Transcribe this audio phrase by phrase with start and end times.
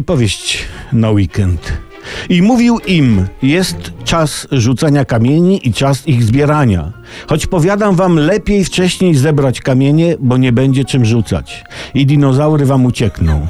[0.00, 0.58] przypowieść
[0.92, 1.72] na weekend.
[2.28, 6.92] I mówił im: Jest czas rzucania kamieni i czas ich zbierania.
[7.28, 11.64] Choć powiadam wam, lepiej wcześniej zebrać kamienie, bo nie będzie czym rzucać.
[11.94, 13.46] I dinozaury wam uciekną.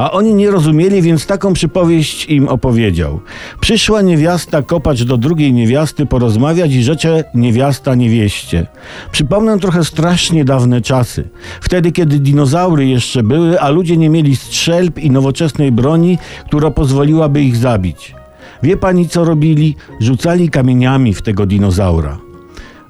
[0.00, 3.20] A oni nie rozumieli, więc taką przypowieść im opowiedział.
[3.60, 8.66] Przyszła niewiasta kopać do drugiej niewiasty porozmawiać i rzecze niewiasta niewieście.
[9.12, 11.28] Przypomnę trochę strasznie dawne czasy.
[11.60, 17.42] Wtedy, kiedy dinozaury jeszcze były, a ludzie nie mieli strzelb i nowoczesnej broni, która pozwoliłaby
[17.42, 18.14] ich zabić.
[18.62, 19.76] Wie pani, co robili?
[20.00, 22.29] Rzucali kamieniami w tego dinozaura.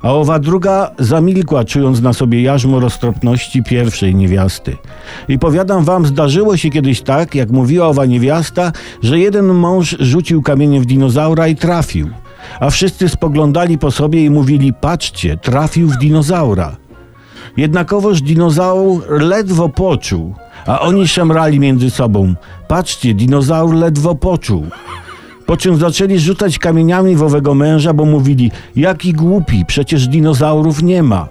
[0.02, 4.76] A owa druga zamilkła, czując na sobie jarzmo roztropności pierwszej niewiasty.
[5.28, 10.42] I powiadam wam, zdarzyło się kiedyś tak, jak mówiła owa niewiasta, że jeden mąż rzucił
[10.42, 12.08] kamienie w dinozaura i trafił.
[12.60, 16.76] A wszyscy spoglądali po sobie i mówili, patrzcie, trafił w dinozaura.
[17.56, 20.34] Jednakowoż dinozaur ledwo poczuł,
[20.66, 22.34] a oni szemrali między sobą.
[22.68, 24.66] Patrzcie, dinozaur ledwo poczuł.
[25.50, 31.02] Po czym zaczęli rzucać kamieniami w owego męża, bo mówili, jaki głupi, przecież dinozaurów nie
[31.02, 31.28] ma.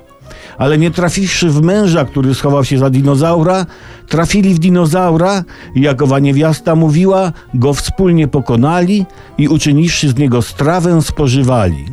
[0.58, 3.66] Ale nie trafiwszy w męża, który schował się za dinozaura,
[4.08, 5.44] trafili w dinozaura
[5.76, 9.06] i jak owa niewiasta mówiła, go wspólnie pokonali
[9.38, 11.86] i uczyniwszy z niego strawę spożywali.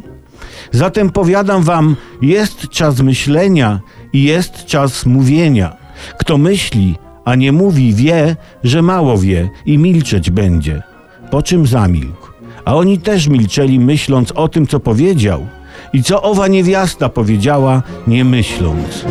[0.73, 3.81] Zatem powiadam wam, jest czas myślenia
[4.13, 5.77] i jest czas mówienia.
[6.19, 10.96] Kto myśli, a nie mówi, wie, że mało wie i milczeć będzie
[11.31, 12.27] po czym zamilkł.
[12.65, 15.47] A oni też milczeli, myśląc o tym, co powiedział
[15.93, 19.05] i co owa niewiasta powiedziała, nie myśląc.